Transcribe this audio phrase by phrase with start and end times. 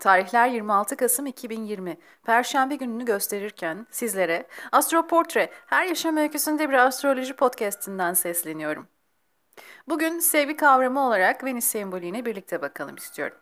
[0.00, 1.98] Tarihler 26 Kasım 2020.
[2.24, 8.88] Perşembe gününü gösterirken sizlere Astroportre, her yaşam öyküsünde bir astroloji podcastinden sesleniyorum.
[9.88, 13.36] Bugün sevgi kavramı olarak Venüs sembolüne birlikte bakalım istiyorum.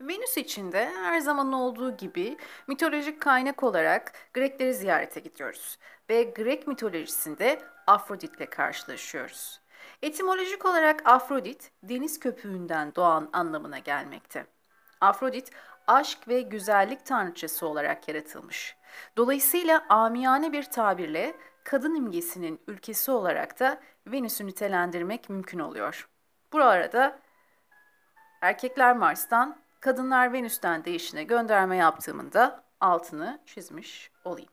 [0.00, 2.36] Venüs içinde her zaman olduğu gibi
[2.66, 5.78] mitolojik kaynak olarak Grekleri ziyarete gidiyoruz
[6.10, 9.60] ve Grek mitolojisinde Afrodit'le karşılaşıyoruz.
[10.02, 14.46] Etimolojik olarak Afrodit, deniz köpüğünden doğan anlamına gelmekte.
[15.00, 15.50] Afrodit,
[15.86, 18.76] aşk ve güzellik tanrıçası olarak yaratılmış.
[19.16, 26.08] Dolayısıyla amiyane bir tabirle kadın imgesinin ülkesi olarak da Venüs'ü nitelendirmek mümkün oluyor.
[26.52, 27.18] Bu arada
[28.40, 34.50] erkekler Mars'tan, kadınlar Venüs'ten değişine gönderme yaptığımın da altını çizmiş olayım.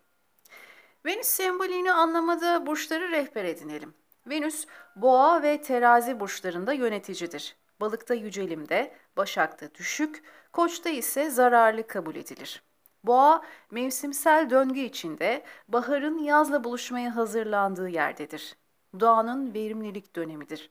[1.05, 3.93] Venüs sembolünü anlamada burçları rehber edinelim.
[4.27, 7.55] Venüs, boğa ve terazi burçlarında yöneticidir.
[7.81, 12.63] Balıkta yücelimde, başakta düşük, koçta ise zararlı kabul edilir.
[13.03, 18.55] Boğa, mevsimsel döngü içinde baharın yazla buluşmaya hazırlandığı yerdedir.
[18.99, 20.69] Doğanın verimlilik dönemidir.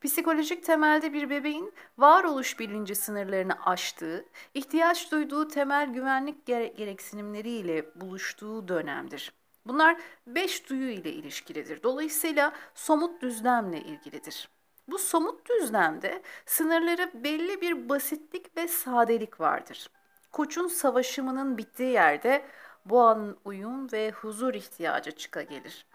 [0.00, 8.68] Psikolojik temelde bir bebeğin varoluş bilinci sınırlarını aştığı, ihtiyaç duyduğu temel güvenlik gere gereksinimleriyle buluştuğu
[8.68, 9.32] dönemdir.
[9.66, 11.82] Bunlar beş duyu ile ilişkilidir.
[11.82, 14.48] Dolayısıyla somut düzlemle ilgilidir.
[14.88, 19.90] Bu somut düzlemde sınırları belli bir basitlik ve sadelik vardır.
[20.32, 22.44] Koçun savaşımının bittiği yerde
[22.84, 25.86] boğanın uyum ve huzur ihtiyacı çıka gelir.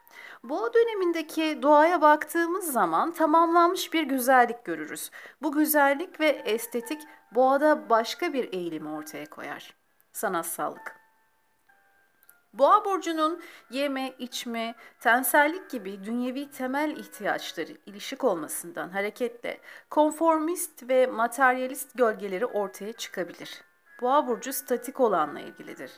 [0.43, 5.11] Boğa dönemindeki doğaya baktığımız zaman tamamlanmış bir güzellik görürüz.
[5.41, 9.75] Bu güzellik ve estetik boğada başka bir eğilimi ortaya koyar.
[10.13, 11.00] Sanatsallık.
[12.53, 21.97] Boğa burcunun yeme, içme, tensellik gibi dünyevi temel ihtiyaçları ilişik olmasından hareketle konformist ve materyalist
[21.97, 23.61] gölgeleri ortaya çıkabilir.
[24.01, 25.91] Boğa burcu statik olanla ilgilidir.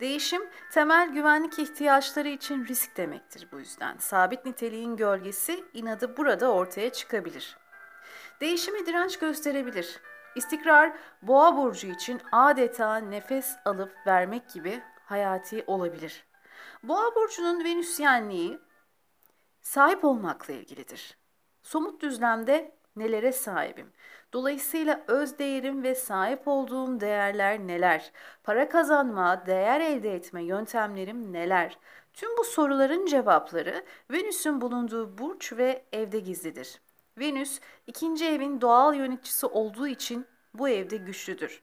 [0.00, 0.42] Değişim
[0.72, 3.96] temel güvenlik ihtiyaçları için risk demektir bu yüzden.
[3.98, 7.56] Sabit niteliğin gölgesi inadı burada ortaya çıkabilir.
[8.40, 10.00] Değişime direnç gösterebilir.
[10.34, 10.92] İstikrar
[11.22, 16.24] boğa burcu için adeta nefes alıp vermek gibi hayati olabilir.
[16.82, 18.58] Boğa burcunun venüsyenliği
[19.60, 21.18] sahip olmakla ilgilidir.
[21.62, 23.92] Somut düzlemde nelere sahibim?
[24.32, 28.12] Dolayısıyla öz değerim ve sahip olduğum değerler neler?
[28.44, 31.78] Para kazanma, değer elde etme yöntemlerim neler?
[32.12, 36.80] Tüm bu soruların cevapları Venüs'ün bulunduğu burç ve evde gizlidir.
[37.18, 41.62] Venüs ikinci evin doğal yöneticisi olduğu için bu evde güçlüdür.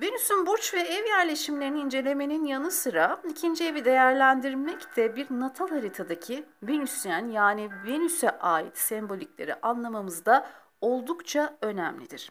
[0.00, 6.44] Venüs'ün burç ve ev yerleşimlerini incelemenin yanı sıra ikinci evi değerlendirmek de bir natal haritadaki
[6.62, 12.30] Venüsyen yani Venüs'e ait sembolikleri anlamamızda oldukça önemlidir.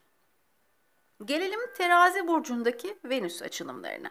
[1.25, 4.09] Gelelim terazi burcundaki Venüs açılımlarına.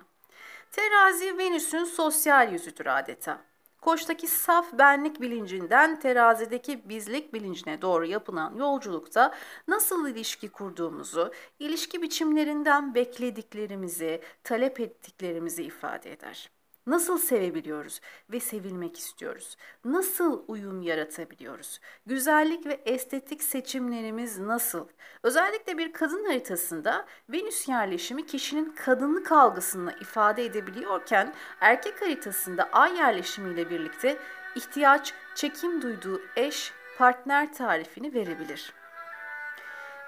[0.71, 3.39] Terazi Venüs'ün sosyal yüzüdür adeta.
[3.85, 9.35] Koç'taki saf benlik bilincinden terazideki bizlik bilincine doğru yapılan yolculukta
[9.69, 16.54] nasıl ilişki kurduğumuzu, ilişki biçimlerinden beklediklerimizi, talep ettiklerimizi ifade eder.
[16.87, 18.01] Nasıl sevebiliyoruz
[18.31, 19.57] ve sevilmek istiyoruz?
[19.85, 21.81] Nasıl uyum yaratabiliyoruz?
[22.07, 24.89] Güzellik ve estetik seçimlerimiz nasıl?
[25.23, 33.71] Özellikle bir kadın haritasında Venüs yerleşimi kişinin kadınlık algısını ifade edebiliyorken erkek haritasında Ay yerleşimiyle
[33.71, 34.19] birlikte
[34.57, 38.73] ihtiyaç, çekim duyduğu eş, partner tarifini verebilir.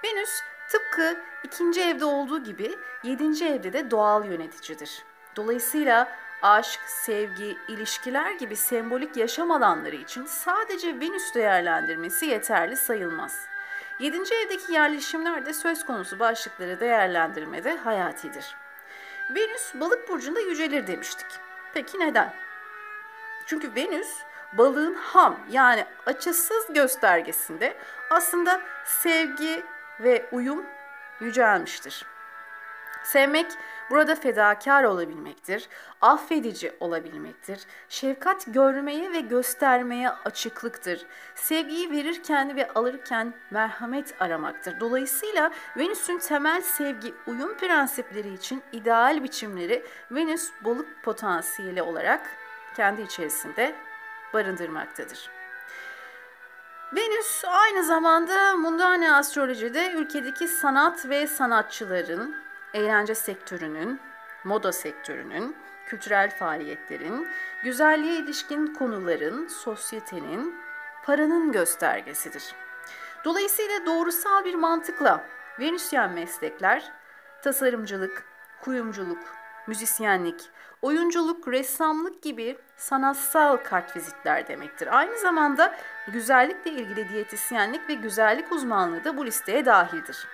[0.04, 0.30] Venüs
[0.70, 5.04] tıpkı ikinci evde olduğu gibi yedinci evde de doğal yöneticidir.
[5.36, 13.46] Dolayısıyla aşk, sevgi, ilişkiler gibi sembolik yaşam alanları için sadece Venüs değerlendirmesi yeterli sayılmaz.
[13.98, 14.16] 7.
[14.16, 18.56] evdeki yerleşimler de söz konusu başlıkları değerlendirmede hayatidir.
[19.30, 21.26] Venüs balık burcunda yücelir demiştik.
[21.74, 22.34] Peki neden?
[23.46, 24.08] Çünkü Venüs
[24.52, 27.76] balığın ham yani açısız göstergesinde
[28.10, 29.62] aslında sevgi
[30.00, 30.66] ve uyum
[31.20, 32.06] yücelmiştir.
[33.04, 33.46] Sevmek
[33.90, 35.68] burada fedakar olabilmektir,
[36.00, 41.06] affedici olabilmektir, şefkat görmeye ve göstermeye açıklıktır.
[41.34, 44.80] Sevgiyi verirken ve alırken merhamet aramaktır.
[44.80, 52.30] Dolayısıyla Venüs'ün temel sevgi uyum prensipleri için ideal biçimleri Venüs balık potansiyeli olarak
[52.76, 53.74] kendi içerisinde
[54.34, 55.30] barındırmaktadır.
[56.92, 62.36] Venüs aynı zamanda mundane astrolojide ülkedeki sanat ve sanatçıların,
[62.74, 64.00] eğlence sektörünün,
[64.44, 67.28] moda sektörünün, kültürel faaliyetlerin,
[67.64, 70.54] güzelliğe ilişkin konuların, sosyetenin,
[71.04, 72.54] paranın göstergesidir.
[73.24, 75.24] Dolayısıyla doğrusal bir mantıkla
[75.60, 76.92] Venüsyen meslekler
[77.42, 78.24] tasarımcılık,
[78.60, 79.18] kuyumculuk,
[79.66, 80.50] müzisyenlik,
[80.82, 84.98] oyunculuk, ressamlık gibi sanatsal kartvizitler demektir.
[84.98, 85.74] Aynı zamanda
[86.12, 90.26] güzellikle ilgili diyetisyenlik ve güzellik uzmanlığı da bu listeye dahildir.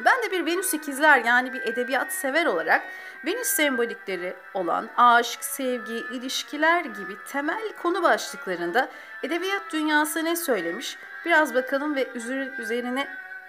[0.00, 2.82] Ben de bir Venüs ikizler yani bir edebiyat sever olarak
[3.26, 8.88] Venüs sembolikleri olan aşk, sevgi, ilişkiler gibi temel konu başlıklarında
[9.22, 12.08] edebiyat dünyası ne söylemiş biraz bakalım ve
[12.58, 13.08] üzerine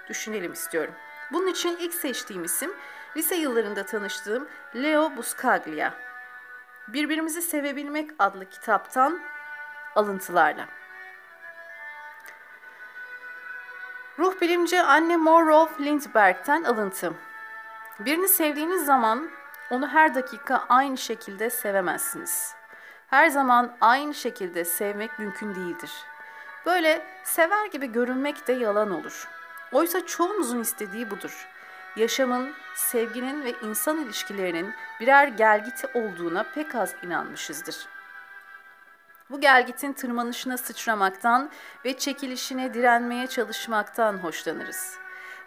[0.10, 0.94] düşünelim istiyorum.
[1.32, 2.72] Bunun için ilk seçtiğim isim
[3.18, 5.94] lise yıllarında tanıştığım Leo Buscaglia.
[6.88, 9.22] Birbirimizi Sevebilmek adlı kitaptan
[9.96, 10.68] alıntılarla.
[14.20, 17.14] Ruh bilimci Anne Morrow Lindberg'ten alıntı.
[18.00, 19.30] Birini sevdiğiniz zaman
[19.72, 22.56] onu her dakika aynı şekilde sevemezsiniz.
[23.08, 25.92] Her zaman aynı şekilde sevmek mümkün değildir.
[26.66, 29.28] Böyle sever gibi görünmek de yalan olur.
[29.72, 31.48] Oysa çoğumuzun istediği budur.
[31.96, 37.88] Yaşamın, sevginin ve insan ilişkilerinin birer gelgiti olduğuna pek az inanmışızdır.
[39.30, 41.50] Bu gelgitin tırmanışına sıçramaktan
[41.86, 44.98] ve çekilişine direnmeye çalışmaktan hoşlanırız.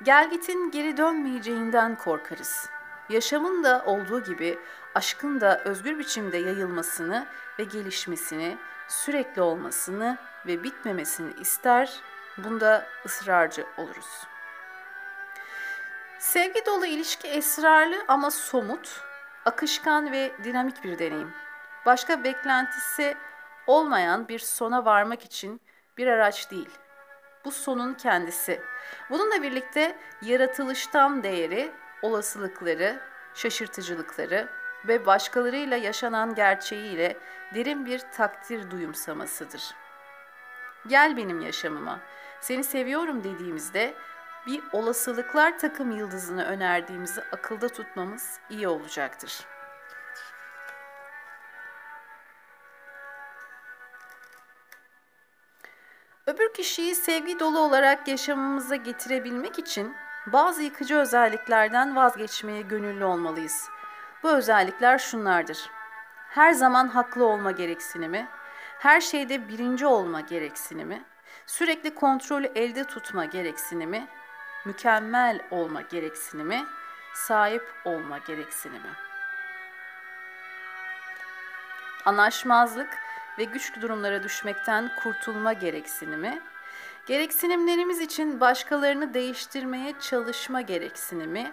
[0.03, 2.69] Gelgitin geri dönmeyeceğinden korkarız.
[3.09, 4.59] Yaşamın da olduğu gibi
[4.95, 7.27] aşkın da özgür biçimde yayılmasını
[7.59, 8.59] ve gelişmesini,
[8.89, 12.01] sürekli olmasını ve bitmemesini ister,
[12.39, 14.27] bunda ısrarcı oluruz.
[16.19, 19.01] Sevgi dolu ilişki esrarlı ama somut,
[19.45, 21.33] akışkan ve dinamik bir deneyim.
[21.87, 23.17] Başka beklentisi
[23.69, 25.61] olmayan bir sona varmak için
[25.97, 26.71] bir araç değil.
[27.45, 28.63] Bu sonun kendisi.
[29.11, 31.73] Bununla birlikte yaratılıştan değeri,
[32.03, 33.01] olasılıkları,
[33.35, 34.49] şaşırtıcılıkları
[34.89, 37.17] ve başkalarıyla yaşanan gerçeğiyle
[37.55, 39.75] derin bir takdir duyumsamasıdır.
[40.87, 42.01] Gel benim yaşamıma.
[42.41, 43.95] Seni seviyorum dediğimizde
[44.47, 49.47] bir olasılıklar takım yıldızını önerdiğimizi akılda tutmamız iyi olacaktır.
[56.29, 59.97] Öbür kişiyi sevgi dolu olarak yaşamımıza getirebilmek için
[60.27, 63.69] bazı yıkıcı özelliklerden vazgeçmeye gönüllü olmalıyız.
[64.23, 65.71] Bu özellikler şunlardır.
[66.29, 68.29] Her zaman haklı olma gereksinimi,
[68.79, 71.05] her şeyde birinci olma gereksinimi,
[71.47, 74.07] sürekli kontrolü elde tutma gereksinimi,
[74.65, 76.67] mükemmel olma gereksinimi,
[77.15, 78.91] sahip olma gereksinimi.
[82.05, 83.08] Anlaşmazlık
[83.39, 86.41] ve güçlü durumlara düşmekten kurtulma gereksinimi,
[87.07, 91.53] gereksinimlerimiz için başkalarını değiştirmeye çalışma gereksinimi,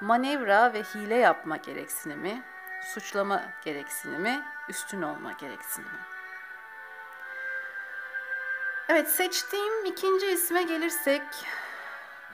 [0.00, 2.42] manevra ve hile yapma gereksinimi,
[2.82, 5.98] suçlama gereksinimi, üstün olma gereksinimi.
[8.88, 11.22] Evet seçtiğim ikinci isme gelirsek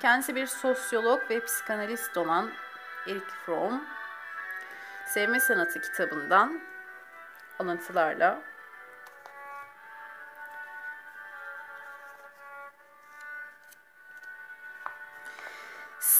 [0.00, 2.50] kendisi bir sosyolog ve psikanalist olan
[3.06, 3.84] Eric Fromm
[5.06, 6.60] Sevme Sanatı kitabından
[7.58, 8.42] alıntılarla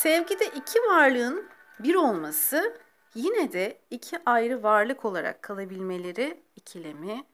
[0.03, 2.81] Sevgide iki varlığın bir olması
[3.15, 7.25] yine de iki ayrı varlık olarak kalabilmeleri ikilemi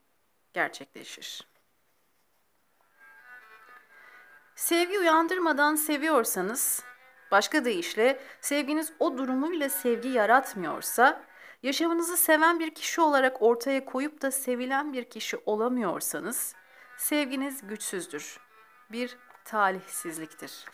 [0.53, 1.49] gerçekleşir.
[4.57, 6.85] Sevgi uyandırmadan seviyorsanız,
[7.31, 11.25] başka deyişle sevginiz o durumuyla sevgi yaratmıyorsa,
[11.63, 16.55] yaşamınızı seven bir kişi olarak ortaya koyup da sevilen bir kişi olamıyorsanız,
[16.97, 18.41] sevginiz güçsüzdür,
[18.93, 20.65] bir talihsizliktir.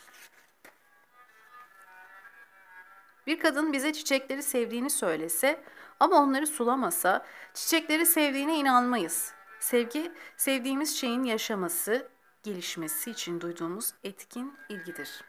[3.26, 5.60] Bir kadın bize çiçekleri sevdiğini söylese
[6.00, 9.32] ama onları sulamasa, çiçekleri sevdiğine inanmayız.
[9.60, 12.08] Sevgi, sevdiğimiz şeyin yaşaması,
[12.42, 15.24] gelişmesi için duyduğumuz etkin ilgidir.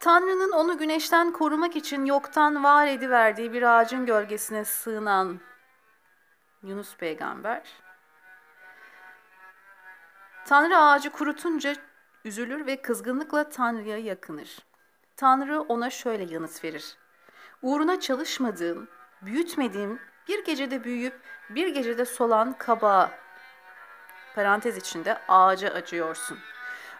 [0.00, 5.40] Tanrı'nın onu güneşten korumak için yoktan var ediverdiği bir ağacın gölgesine sığınan
[6.62, 7.62] Yunus peygamber,
[10.44, 11.74] Tanrı ağacı kurutunca
[12.26, 14.58] üzülür ve kızgınlıkla Tanrı'ya yakınır.
[15.16, 16.96] Tanrı ona şöyle yanıt verir.
[17.62, 18.88] Uğruna çalışmadığım,
[19.22, 23.10] büyütmediğim, bir gecede büyüyüp bir gecede solan kabağa,
[24.34, 26.38] parantez içinde ağaca acıyorsun.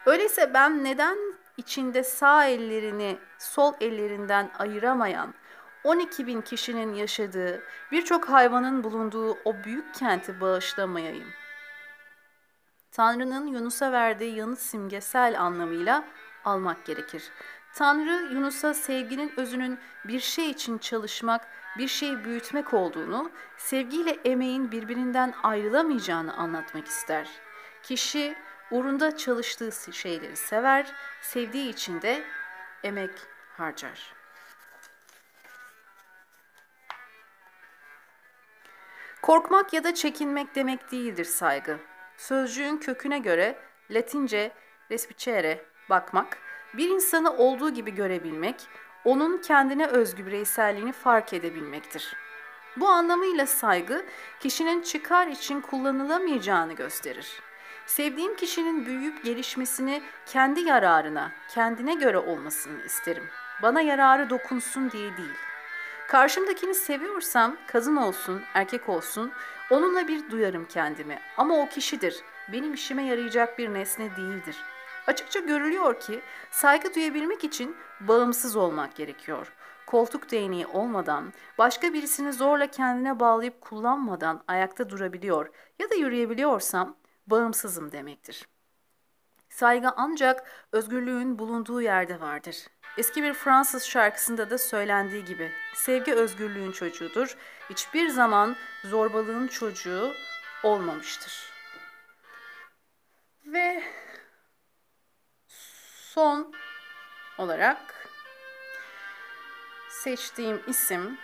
[0.05, 1.17] Öyleyse ben neden
[1.57, 5.33] içinde sağ ellerini sol ellerinden ayıramayan
[5.83, 11.27] 12 bin kişinin yaşadığı, birçok hayvanın bulunduğu o büyük kenti bağışlamayayım?
[12.97, 16.03] Tanrı'nın Yunus'a verdiği yanıt simgesel anlamıyla
[16.45, 17.31] almak gerekir.
[17.73, 25.33] Tanrı Yunus'a sevginin özünün bir şey için çalışmak, bir şeyi büyütmek olduğunu, sevgiyle emeğin birbirinden
[25.43, 27.29] ayrılamayacağını anlatmak ister.
[27.83, 28.35] Kişi
[28.71, 32.23] Uğrunda çalıştığı şeyleri sever, sevdiği için de
[32.83, 33.11] emek
[33.57, 34.13] harcar.
[39.21, 41.79] Korkmak ya da çekinmek demek değildir saygı.
[42.17, 43.55] Sözcüğün köküne göre
[43.91, 44.51] Latince
[44.91, 46.37] respicere, bakmak,
[46.73, 48.55] bir insanı olduğu gibi görebilmek,
[49.05, 52.15] onun kendine özgü bireyselliğini fark edebilmektir.
[52.77, 54.05] Bu anlamıyla saygı,
[54.39, 57.41] kişinin çıkar için kullanılamayacağını gösterir.
[57.85, 63.23] Sevdiğim kişinin büyüyüp gelişmesini kendi yararına, kendine göre olmasını isterim.
[63.61, 65.37] Bana yararı dokunsun diye değil.
[66.07, 69.31] Karşımdakini seviyorsam kadın olsun, erkek olsun
[69.71, 71.19] onunla bir duyarım kendimi.
[71.37, 72.23] Ama o kişidir.
[72.53, 74.57] Benim işime yarayacak bir nesne değildir.
[75.07, 76.21] Açıkça görülüyor ki
[76.51, 79.53] saygı duyabilmek için bağımsız olmak gerekiyor.
[79.85, 86.95] Koltuk değneği olmadan, başka birisini zorla kendine bağlayıp kullanmadan ayakta durabiliyor ya da yürüyebiliyorsam
[87.27, 88.47] bağımsızım demektir.
[89.49, 92.67] Saygı ancak özgürlüğün bulunduğu yerde vardır.
[92.97, 97.37] Eski bir Fransız şarkısında da söylendiği gibi sevgi özgürlüğün çocuğudur.
[97.69, 100.13] Hiçbir zaman zorbalığın çocuğu
[100.63, 101.51] olmamıştır.
[103.45, 103.83] Ve
[106.13, 106.53] son
[107.37, 108.09] olarak
[109.89, 111.17] seçtiğim isim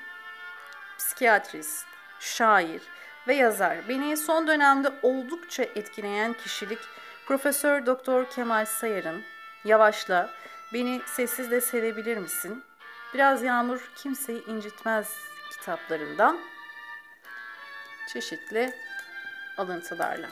[0.97, 1.87] psikiyatrist,
[2.19, 2.81] şair
[3.27, 3.89] ve yazar.
[3.89, 6.79] Beni son dönemde oldukça etkileyen kişilik
[7.25, 9.23] Profesör Doktor Kemal Sayar'ın
[9.63, 10.29] Yavaşla,
[10.73, 12.63] Beni Sessiz de Sevebilir Misin?
[13.13, 15.17] Biraz Yağmur Kimseyi incitmez
[15.51, 16.39] kitaplarından
[18.13, 18.73] çeşitli
[19.57, 20.29] alıntılarla.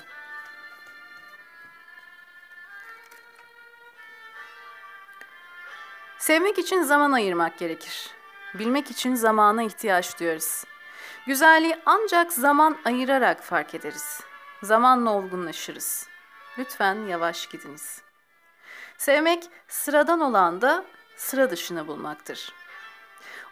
[6.17, 8.09] Sevmek için zaman ayırmak gerekir.
[8.53, 10.65] Bilmek için zamana ihtiyaç duyarız.
[11.27, 14.21] Güzelliği ancak zaman ayırarak fark ederiz.
[14.63, 16.07] Zamanla olgunlaşırız.
[16.57, 18.10] Lütfen yavaş gidiniz.
[19.01, 20.85] Sevmek sıradan olan da
[21.17, 22.53] sıra dışına bulmaktır.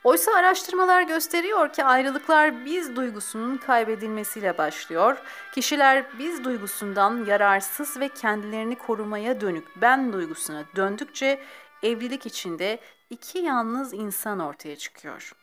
[0.03, 5.17] Oysa araştırmalar gösteriyor ki ayrılıklar biz duygusunun kaybedilmesiyle başlıyor.
[5.55, 11.39] Kişiler biz duygusundan yararsız ve kendilerini korumaya dönük ben duygusuna döndükçe
[11.83, 12.79] evlilik içinde
[13.09, 15.33] iki yalnız insan ortaya çıkıyor.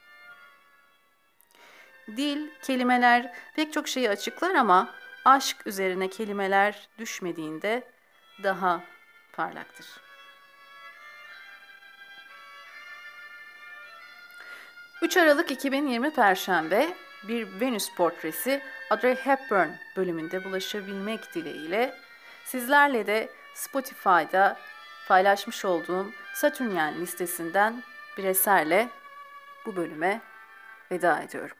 [2.17, 4.95] Dil, kelimeler pek çok şeyi açıklar ama
[5.25, 7.83] aşk üzerine kelimeler düşmediğinde
[8.43, 8.81] daha
[9.37, 9.87] parlaktır.
[15.03, 16.89] ...3 Aralık 2020 Perşembe
[17.29, 21.95] bir Venüs portresi Audrey Hepburn bölümünde bulaşabilmek dileğiyle
[22.45, 24.57] sizlerle de Spotify'da
[25.09, 27.83] paylaşmış olduğum Satürnyen listesinden
[28.17, 28.89] bir eserle
[29.67, 30.21] bu bölüme
[30.91, 31.57] veda ediyorum.